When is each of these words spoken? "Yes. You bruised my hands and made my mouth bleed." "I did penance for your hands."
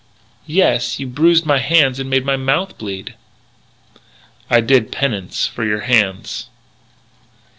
"Yes. 0.47 0.99
You 0.99 1.05
bruised 1.05 1.45
my 1.45 1.59
hands 1.59 1.99
and 1.99 2.09
made 2.09 2.25
my 2.25 2.35
mouth 2.35 2.75
bleed." 2.79 3.13
"I 4.49 4.59
did 4.59 4.91
penance 4.91 5.45
for 5.45 5.63
your 5.63 5.81
hands." 5.81 6.47